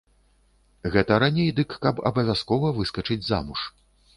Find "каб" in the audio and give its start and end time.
1.83-2.01